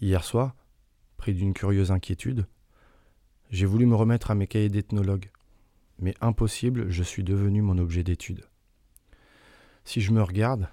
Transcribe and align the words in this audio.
Hier 0.00 0.22
soir, 0.24 0.54
pris 1.16 1.32
d'une 1.32 1.54
curieuse 1.54 1.90
inquiétude, 1.90 2.46
j'ai 3.50 3.64
voulu 3.64 3.86
me 3.86 3.94
remettre 3.94 4.30
à 4.30 4.34
mes 4.34 4.46
cahiers 4.46 4.68
d'ethnologue. 4.68 5.30
Mais 5.98 6.14
impossible, 6.20 6.90
je 6.90 7.02
suis 7.02 7.24
devenu 7.24 7.62
mon 7.62 7.78
objet 7.78 8.02
d'étude. 8.02 8.44
Si 9.84 10.02
je 10.02 10.12
me 10.12 10.22
regarde, 10.22 10.68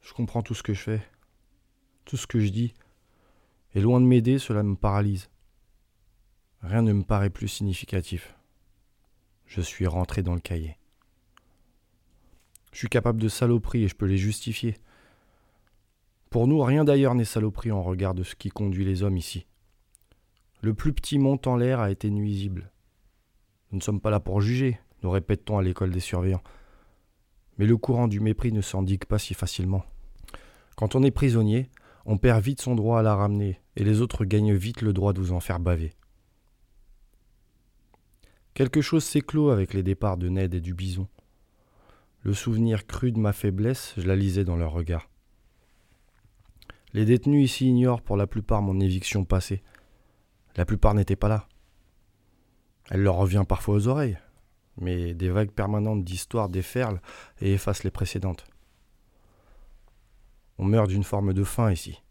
je 0.00 0.12
comprends 0.12 0.42
tout 0.42 0.54
ce 0.54 0.64
que 0.64 0.74
je 0.74 0.80
fais, 0.80 1.02
tout 2.04 2.16
ce 2.16 2.26
que 2.26 2.40
je 2.40 2.48
dis, 2.48 2.74
et 3.74 3.80
loin 3.80 4.00
de 4.00 4.06
m'aider, 4.06 4.38
cela 4.38 4.64
me 4.64 4.74
paralyse. 4.74 5.30
Rien 6.62 6.82
ne 6.82 6.92
me 6.92 7.04
paraît 7.04 7.30
plus 7.30 7.46
significatif. 7.46 8.34
Je 9.46 9.60
suis 9.60 9.86
rentré 9.86 10.22
dans 10.22 10.34
le 10.34 10.40
cahier. 10.40 10.76
Je 12.72 12.78
suis 12.78 12.88
capable 12.88 13.20
de 13.20 13.28
saloperies 13.28 13.84
et 13.84 13.88
je 13.88 13.94
peux 13.94 14.06
les 14.06 14.18
justifier. 14.18 14.76
Pour 16.30 16.46
nous, 16.46 16.60
rien 16.60 16.84
d'ailleurs 16.84 17.14
n'est 17.14 17.24
saloperie 17.24 17.72
en 17.72 17.82
regard 17.82 18.14
de 18.14 18.22
ce 18.22 18.34
qui 18.34 18.50
conduit 18.50 18.84
les 18.84 19.02
hommes 19.02 19.16
ici. 19.16 19.46
Le 20.60 20.74
plus 20.74 20.92
petit 20.92 21.18
monte 21.18 21.46
en 21.46 21.56
l'air 21.56 21.80
a 21.80 21.90
été 21.90 22.10
nuisible. 22.10 22.70
Nous 23.70 23.78
ne 23.78 23.82
sommes 23.82 24.00
pas 24.00 24.10
là 24.10 24.20
pour 24.20 24.40
juger, 24.40 24.78
nous 25.02 25.10
répétons 25.10 25.58
à 25.58 25.62
l'école 25.62 25.90
des 25.90 26.00
surveillants. 26.00 26.42
Mais 27.56 27.66
le 27.66 27.76
courant 27.76 28.08
du 28.08 28.20
mépris 28.20 28.52
ne 28.52 28.60
s'endigue 28.60 29.04
pas 29.04 29.18
si 29.18 29.34
facilement. 29.34 29.84
Quand 30.76 30.94
on 30.94 31.02
est 31.02 31.10
prisonnier, 31.10 31.70
on 32.04 32.18
perd 32.18 32.42
vite 32.42 32.60
son 32.60 32.74
droit 32.74 33.00
à 33.00 33.02
la 33.02 33.14
ramener, 33.14 33.60
et 33.76 33.84
les 33.84 34.00
autres 34.00 34.24
gagnent 34.24 34.54
vite 34.54 34.82
le 34.82 34.92
droit 34.92 35.12
de 35.12 35.20
vous 35.20 35.32
en 35.32 35.40
faire 35.40 35.60
baver. 35.60 35.92
Quelque 38.54 38.80
chose 38.80 39.04
s'éclot 39.04 39.50
avec 39.50 39.72
les 39.72 39.82
départs 39.82 40.16
de 40.16 40.28
Ned 40.28 40.54
et 40.54 40.60
du 40.60 40.74
bison. 40.74 41.08
Le 42.22 42.34
souvenir 42.34 42.86
cru 42.86 43.12
de 43.12 43.18
ma 43.18 43.32
faiblesse, 43.32 43.94
je 43.96 44.06
la 44.06 44.16
lisais 44.16 44.44
dans 44.44 44.56
leur 44.56 44.72
regard. 44.72 45.08
Les 46.98 47.04
détenus 47.04 47.44
ici 47.44 47.68
ignorent 47.68 48.02
pour 48.02 48.16
la 48.16 48.26
plupart 48.26 48.60
mon 48.60 48.80
éviction 48.80 49.24
passée. 49.24 49.62
La 50.56 50.64
plupart 50.64 50.94
n'étaient 50.94 51.14
pas 51.14 51.28
là. 51.28 51.46
Elle 52.90 53.04
leur 53.04 53.14
revient 53.14 53.44
parfois 53.48 53.76
aux 53.76 53.86
oreilles, 53.86 54.18
mais 54.80 55.14
des 55.14 55.30
vagues 55.30 55.52
permanentes 55.52 56.02
d'histoire 56.02 56.48
déferlent 56.48 57.00
et 57.40 57.52
effacent 57.52 57.84
les 57.84 57.92
précédentes. 57.92 58.46
On 60.58 60.64
meurt 60.64 60.88
d'une 60.88 61.04
forme 61.04 61.34
de 61.34 61.44
faim 61.44 61.70
ici. 61.70 62.02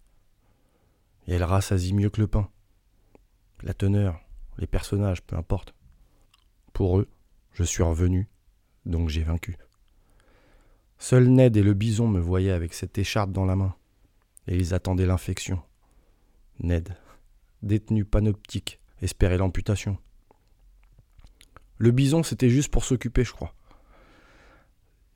Et 1.27 1.33
elle 1.33 1.43
rassasie 1.43 1.93
mieux 1.93 2.09
que 2.09 2.21
le 2.21 2.27
pain. 2.27 2.49
La 3.63 3.73
teneur, 3.73 4.21
les 4.58 4.67
personnages, 4.67 5.21
peu 5.21 5.35
importe. 5.35 5.75
Pour 6.71 6.97
eux, 6.97 7.09
je 7.52 7.63
suis 7.65 7.83
revenu, 7.83 8.30
donc 8.85 9.09
j'ai 9.09 9.23
vaincu. 9.23 9.58
Seul 10.97 11.27
Ned 11.27 11.58
et 11.58 11.61
le 11.63 11.73
bison 11.73 12.08
me 12.08 12.21
voyaient 12.21 12.52
avec 12.52 12.73
cette 12.73 12.97
écharpe 12.97 13.33
dans 13.33 13.45
la 13.45 13.58
main, 13.58 13.75
et 14.47 14.55
ils 14.55 14.73
attendaient 14.73 15.05
l'infection. 15.05 15.61
Ned, 16.59 16.95
détenu 17.61 18.05
panoptique, 18.05 18.79
espérait 19.01 19.37
l'amputation. 19.37 19.97
Le 21.77 21.91
bison, 21.91 22.23
c'était 22.23 22.49
juste 22.49 22.71
pour 22.71 22.83
s'occuper, 22.83 23.23
je 23.23 23.33
crois. 23.33 23.53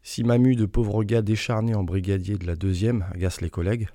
Si 0.03 0.23
Mamu, 0.23 0.55
de 0.55 0.65
pauvre 0.65 1.03
gars 1.03 1.21
décharné 1.21 1.75
en 1.75 1.83
brigadier 1.83 2.37
de 2.37 2.45
la 2.45 2.55
deuxième, 2.55 3.05
agace 3.13 3.41
les 3.41 3.49
collègues, 3.49 3.87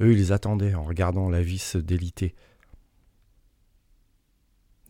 eux, 0.00 0.12
ils 0.12 0.32
attendaient 0.32 0.74
en 0.74 0.84
regardant 0.84 1.28
la 1.28 1.42
vie 1.42 1.58
se 1.58 1.78
déliter. 1.78 2.34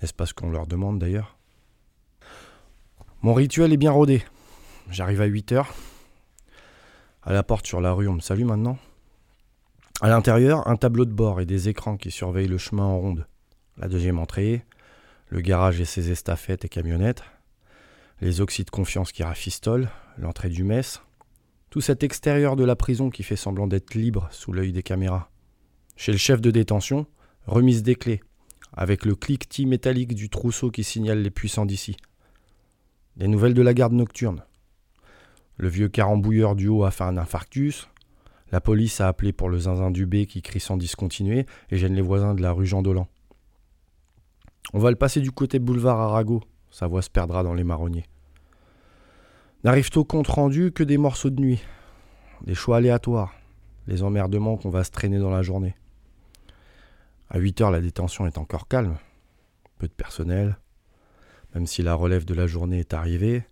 N'est-ce 0.01 0.15
pas 0.15 0.27
ce 0.27 0.35
qu'on 0.35 0.51
leur 0.51 0.67
demande 0.67 0.99
d'ailleurs? 0.99 1.37
Mon 3.23 3.35
rituel 3.35 3.73
est 3.73 3.77
bien 3.77 3.93
rodé. 3.93 4.25
J'arrive 4.91 5.21
à 5.21 5.27
8 5.27 5.53
heures, 5.53 5.75
à 7.23 7.33
la 7.33 7.43
porte 7.43 7.67
sur 7.67 7.81
la 7.81 7.93
rue, 7.93 8.09
on 8.09 8.15
me 8.15 8.21
salue 8.21 8.45
maintenant. 8.45 8.79
À 10.03 10.09
l'intérieur, 10.09 10.67
un 10.67 10.77
tableau 10.77 11.05
de 11.05 11.13
bord 11.13 11.43
et 11.43 11.47
des 11.47 11.69
écrans 11.69 11.99
qui 11.99 12.11
surveillent 12.11 12.49
le 12.49 12.57
chemin 12.57 12.85
en 12.85 12.99
ronde. 12.99 13.27
La 13.77 13.87
deuxième 13.87 14.19
entrée, 14.19 14.65
le 15.29 15.43
garage 15.43 15.79
et 15.79 15.85
ses 15.85 16.11
estafettes 16.11 16.65
et 16.65 16.71
camionnettes, 16.71 17.23
les 18.23 18.41
oxydes 18.41 18.65
de 18.65 18.71
confiance 18.71 19.13
qui 19.13 19.23
rafistolent, 19.23 19.91
l'entrée 20.17 20.49
du 20.49 20.65
mess, 20.65 21.03
tout 21.69 21.83
cet 21.83 22.03
extérieur 22.03 22.57
de 22.57 22.65
la 22.65 22.77
prison 22.77 23.11
qui 23.11 23.23
fait 23.23 23.37
semblant 23.37 23.67
d'être 23.67 23.95
libre 23.95 24.27
sous 24.31 24.53
l'œil 24.53 24.73
des 24.73 24.83
caméras. 24.83 25.31
Chez 25.97 26.13
le 26.13 26.19
chef 26.19 26.41
de 26.41 26.51
détention, 26.51 27.07
remise 27.47 27.83
des 27.83 27.95
clés, 27.95 28.23
avec 28.73 29.05
le 29.05 29.15
cliquetis 29.15 29.67
métallique 29.67 30.15
du 30.15 30.31
trousseau 30.31 30.71
qui 30.71 30.83
signale 30.83 31.21
les 31.21 31.31
puissants 31.31 31.67
d'ici. 31.67 31.99
Des 33.17 33.29
nouvelles 33.29 33.53
de 33.53 33.61
la 33.61 33.75
garde 33.75 33.93
nocturne. 33.93 34.45
Le 35.59 35.69
vieux 35.69 35.89
carambouilleur 35.91 36.57
du 36.57 36.69
haut 36.69 36.85
a 36.85 36.91
fait 36.91 37.05
un 37.05 37.19
infarctus. 37.19 37.87
La 38.53 38.61
police 38.61 39.01
a 39.01 39.09
appelé 39.09 39.33
pour 39.33 39.49
le 39.49 39.59
zinzin 39.59 39.91
du 39.91 40.07
B 40.07 40.25
qui 40.27 40.43
crie 40.43 40.61
sans 40.61 40.77
discontinuer 40.77 41.47
et 41.71 41.77
gêne 41.77 41.95
les 41.95 42.03
voisins 42.03 42.35
de 42.35 42.43
la 42.43 42.53
rue 42.53 42.67
Jean 42.67 42.83
Dolan. 42.83 43.07
On 44.73 44.79
va 44.79 44.91
le 44.91 44.97
passer 44.97 45.21
du 45.21 45.31
côté 45.31 45.59
boulevard 45.59 46.01
Arago. 46.01 46.43
Sa 46.71 46.87
voix 46.87 47.03
se 47.03 47.11
perdra 47.11 47.43
dans 47.43 47.55
les 47.55 47.65
marronniers. 47.65 48.07
N'arrivent 49.65 49.91
au 49.97 50.05
compte 50.05 50.29
rendu 50.29 50.73
que 50.73 50.83
des 50.83 50.97
morceaux 50.97 51.31
de 51.31 51.41
nuit, 51.41 51.63
des 52.45 52.55
choix 52.55 52.79
aléatoires, 52.79 53.35
les 53.87 54.03
emmerdements 54.03 54.57
qu'on 54.57 54.71
va 54.71 54.85
se 54.85 54.91
traîner 54.91 55.19
dans 55.19 55.31
la 55.31 55.43
journée. 55.43 55.75
À 57.29 57.39
8 57.39 57.61
heures, 57.61 57.71
la 57.71 57.81
détention 57.81 58.27
est 58.27 58.39
encore 58.39 58.69
calme. 58.69 58.97
Peu 59.79 59.87
de 59.87 59.93
personnel, 59.93 60.59
même 61.55 61.67
si 61.67 61.83
la 61.83 61.95
relève 61.95 62.25
de 62.25 62.35
la 62.35 62.47
journée 62.47 62.81
est 62.81 62.95
arrivée. 62.95 63.45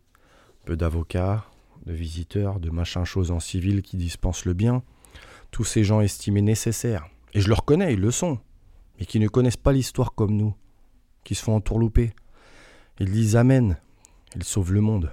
Peu 0.64 0.76
d'avocats, 0.76 1.44
de 1.88 1.94
visiteurs, 1.94 2.60
de 2.60 2.68
machins 2.68 3.04
choses 3.04 3.30
en 3.30 3.40
civil 3.40 3.80
qui 3.80 3.96
dispensent 3.96 4.44
le 4.44 4.52
bien, 4.52 4.82
tous 5.50 5.64
ces 5.64 5.84
gens 5.84 6.02
estimés 6.02 6.42
nécessaires, 6.42 7.08
et 7.32 7.40
je 7.40 7.48
le 7.48 7.54
reconnais, 7.54 7.94
ils 7.94 8.00
le 8.00 8.10
sont, 8.10 8.38
mais 8.98 9.06
qui 9.06 9.18
ne 9.18 9.26
connaissent 9.26 9.56
pas 9.56 9.72
l'histoire 9.72 10.14
comme 10.14 10.36
nous, 10.36 10.54
qui 11.24 11.34
se 11.34 11.42
font 11.42 11.56
entourlouper. 11.56 12.12
Ils 13.00 13.10
disent 13.10 13.36
Amen, 13.36 13.78
ils 14.36 14.44
sauvent 14.44 14.74
le 14.74 14.82
monde. 14.82 15.10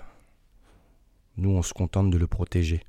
Nous, 1.37 1.49
on 1.49 1.61
se 1.61 1.73
contente 1.73 2.09
de 2.09 2.17
le 2.17 2.27
protéger. 2.27 2.81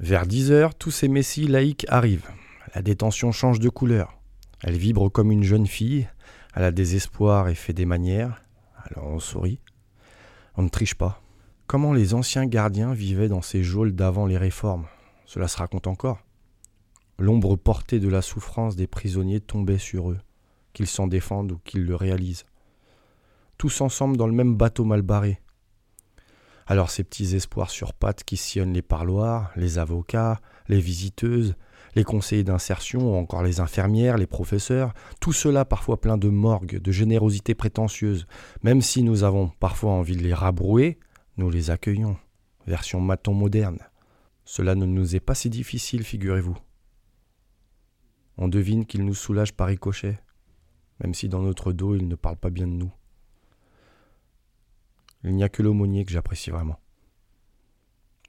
Vers 0.00 0.26
10 0.26 0.52
heures, 0.52 0.74
tous 0.74 0.90
ces 0.90 1.08
messies 1.08 1.48
laïcs 1.48 1.86
arrivent. 1.88 2.30
La 2.74 2.82
détention 2.82 3.32
change 3.32 3.58
de 3.58 3.70
couleur. 3.70 4.18
Elle 4.62 4.76
vibre 4.76 5.10
comme 5.10 5.32
une 5.32 5.44
jeune 5.44 5.66
fille, 5.66 6.08
elle 6.54 6.64
a 6.64 6.72
des 6.72 6.94
espoirs 6.94 7.48
et 7.48 7.54
fait 7.54 7.72
des 7.72 7.86
manières. 7.86 8.42
Alors 8.84 9.06
on 9.06 9.18
sourit. 9.18 9.60
On 10.56 10.62
ne 10.62 10.68
triche 10.68 10.94
pas. 10.94 11.22
Comment 11.68 11.92
les 11.92 12.14
anciens 12.14 12.46
gardiens 12.46 12.94
vivaient 12.94 13.28
dans 13.28 13.42
ces 13.42 13.62
geôles 13.62 13.92
d'avant 13.92 14.24
les 14.24 14.38
réformes? 14.38 14.86
Cela 15.26 15.48
se 15.48 15.58
raconte 15.58 15.86
encore. 15.86 16.20
L'ombre 17.18 17.56
portée 17.56 18.00
de 18.00 18.08
la 18.08 18.22
souffrance 18.22 18.74
des 18.74 18.86
prisonniers 18.86 19.40
tombait 19.40 19.76
sur 19.76 20.10
eux, 20.10 20.18
qu'ils 20.72 20.86
s'en 20.86 21.06
défendent 21.06 21.52
ou 21.52 21.58
qu'ils 21.58 21.84
le 21.84 21.94
réalisent. 21.94 22.46
Tous 23.58 23.82
ensemble 23.82 24.16
dans 24.16 24.26
le 24.26 24.32
même 24.32 24.56
bateau 24.56 24.86
mal 24.86 25.02
barré. 25.02 25.42
Alors 26.66 26.88
ces 26.88 27.04
petits 27.04 27.36
espoirs 27.36 27.68
sur 27.68 27.92
pattes 27.92 28.24
qui 28.24 28.38
sillonnent 28.38 28.72
les 28.72 28.80
parloirs, 28.80 29.50
les 29.54 29.76
avocats, 29.76 30.40
les 30.68 30.80
visiteuses, 30.80 31.54
les 31.94 32.04
conseillers 32.04 32.44
d'insertion 32.44 33.12
ou 33.12 33.16
encore 33.18 33.42
les 33.42 33.60
infirmières, 33.60 34.16
les 34.16 34.26
professeurs, 34.26 34.94
tout 35.20 35.34
cela 35.34 35.66
parfois 35.66 36.00
plein 36.00 36.16
de 36.16 36.30
morgue, 36.30 36.80
de 36.80 36.92
générosité 36.92 37.54
prétentieuse, 37.54 38.26
même 38.62 38.80
si 38.80 39.02
nous 39.02 39.22
avons 39.22 39.48
parfois 39.60 39.92
envie 39.92 40.16
de 40.16 40.22
les 40.22 40.32
rabrouer, 40.32 40.98
nous 41.38 41.50
les 41.50 41.70
accueillons, 41.70 42.16
version 42.66 43.00
maton 43.00 43.32
moderne. 43.32 43.78
Cela 44.44 44.74
ne 44.74 44.86
nous 44.86 45.14
est 45.14 45.20
pas 45.20 45.34
si 45.34 45.48
difficile, 45.48 46.02
figurez-vous. 46.02 46.58
On 48.36 48.48
devine 48.48 48.86
qu'il 48.86 49.04
nous 49.04 49.14
soulage 49.14 49.54
par 49.54 49.68
ricochet, 49.68 50.18
même 51.00 51.14
si 51.14 51.28
dans 51.28 51.42
notre 51.42 51.72
dos 51.72 51.94
il 51.94 52.08
ne 52.08 52.16
parle 52.16 52.36
pas 52.36 52.50
bien 52.50 52.66
de 52.66 52.72
nous. 52.72 52.92
Il 55.24 55.34
n'y 55.34 55.44
a 55.44 55.48
que 55.48 55.62
l'aumônier 55.62 56.04
que 56.04 56.12
j'apprécie 56.12 56.50
vraiment. 56.50 56.78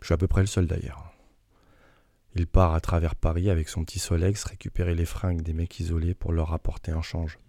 Je 0.01 0.05
suis 0.05 0.13
à 0.13 0.17
peu 0.17 0.27
près 0.27 0.41
le 0.41 0.47
seul 0.47 0.67
d'ailleurs. 0.67 1.11
Il 2.35 2.45
part 2.45 2.73
à 2.73 2.79
travers 2.79 3.15
Paris 3.15 3.49
avec 3.49 3.69
son 3.69 3.83
petit 3.83 3.99
Solex 3.99 4.43
récupérer 4.43 4.93
les 4.93 5.05
fringues 5.05 5.41
des 5.41 5.53
mecs 5.53 5.79
isolés 5.79 6.13
pour 6.13 6.31
leur 6.31 6.53
apporter 6.53 6.91
un 6.91 7.01
change. 7.01 7.39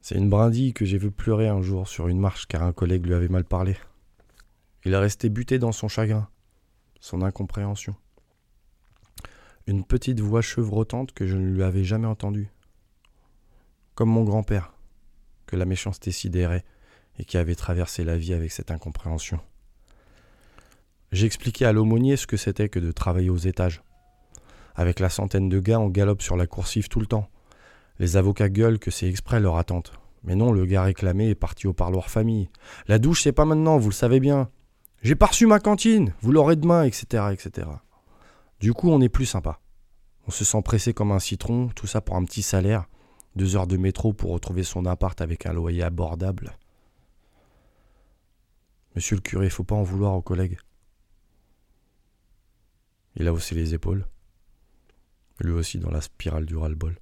C'est 0.00 0.16
une 0.16 0.30
brindille 0.30 0.72
que 0.72 0.84
j'ai 0.84 0.98
vu 0.98 1.10
pleurer 1.10 1.48
un 1.48 1.62
jour 1.62 1.88
sur 1.88 2.06
une 2.06 2.20
marche 2.20 2.46
car 2.46 2.62
un 2.62 2.72
collègue 2.72 3.06
lui 3.06 3.14
avait 3.14 3.28
mal 3.28 3.44
parlé. 3.44 3.76
Il 4.86 4.94
est 4.94 4.98
resté 4.98 5.30
buté 5.30 5.58
dans 5.58 5.72
son 5.72 5.88
chagrin, 5.88 6.28
son 7.00 7.22
incompréhension. 7.22 7.96
Une 9.66 9.82
petite 9.82 10.20
voix 10.20 10.42
chevrotante 10.42 11.10
que 11.10 11.26
je 11.26 11.36
ne 11.36 11.50
lui 11.50 11.64
avais 11.64 11.82
jamais 11.82 12.06
entendue. 12.06 12.52
Comme 13.96 14.10
mon 14.10 14.22
grand-père, 14.22 14.74
que 15.46 15.56
la 15.56 15.64
méchanceté 15.64 16.12
sidérait 16.12 16.64
et 17.18 17.24
qui 17.24 17.36
avait 17.36 17.56
traversé 17.56 18.04
la 18.04 18.16
vie 18.16 18.32
avec 18.32 18.52
cette 18.52 18.70
incompréhension. 18.70 19.40
J'expliquais 21.10 21.64
à 21.64 21.72
l'aumônier 21.72 22.16
ce 22.16 22.28
que 22.28 22.36
c'était 22.36 22.68
que 22.68 22.78
de 22.78 22.92
travailler 22.92 23.30
aux 23.30 23.36
étages. 23.36 23.82
Avec 24.76 25.00
la 25.00 25.10
centaine 25.10 25.48
de 25.48 25.58
gars, 25.58 25.80
on 25.80 25.88
galope 25.88 26.22
sur 26.22 26.36
la 26.36 26.46
coursive 26.46 26.88
tout 26.88 27.00
le 27.00 27.06
temps. 27.06 27.28
Les 27.98 28.16
avocats 28.16 28.50
gueulent 28.50 28.78
que 28.78 28.92
c'est 28.92 29.08
exprès 29.08 29.40
leur 29.40 29.56
attente. 29.56 29.94
Mais 30.22 30.36
non, 30.36 30.52
le 30.52 30.64
gars 30.64 30.84
réclamé 30.84 31.30
est 31.30 31.34
parti 31.34 31.66
au 31.66 31.72
parloir 31.72 32.08
famille. 32.08 32.50
La 32.86 33.00
douche, 33.00 33.24
c'est 33.24 33.32
pas 33.32 33.44
maintenant, 33.44 33.78
vous 33.78 33.88
le 33.88 33.94
savez 33.94 34.20
bien. 34.20 34.48
J'ai 35.02 35.14
pas 35.14 35.30
ma 35.42 35.60
cantine, 35.60 36.14
vous 36.20 36.32
l'aurez 36.32 36.56
demain, 36.56 36.84
etc., 36.84 37.28
etc. 37.32 37.68
Du 38.60 38.72
coup, 38.72 38.90
on 38.90 39.00
est 39.00 39.08
plus 39.08 39.26
sympa. 39.26 39.60
On 40.26 40.30
se 40.30 40.44
sent 40.44 40.62
pressé 40.62 40.92
comme 40.92 41.12
un 41.12 41.18
citron, 41.18 41.68
tout 41.68 41.86
ça 41.86 42.00
pour 42.00 42.16
un 42.16 42.24
petit 42.24 42.42
salaire, 42.42 42.86
deux 43.36 43.54
heures 43.54 43.66
de 43.66 43.76
métro 43.76 44.12
pour 44.12 44.32
retrouver 44.32 44.64
son 44.64 44.86
appart 44.86 45.20
avec 45.20 45.46
un 45.46 45.52
loyer 45.52 45.82
abordable. 45.82 46.56
Monsieur 48.96 49.16
le 49.16 49.20
curé, 49.20 49.50
faut 49.50 49.62
pas 49.62 49.74
en 49.74 49.82
vouloir 49.82 50.14
aux 50.14 50.22
collègues. 50.22 50.58
Il 53.14 53.28
a 53.28 53.32
haussé 53.32 53.54
les 53.54 53.74
épaules, 53.74 54.06
lui 55.40 55.52
aussi 55.52 55.78
dans 55.78 55.90
la 55.90 56.00
spirale 56.00 56.46
du 56.46 56.56
ras-le-bol. 56.56 56.98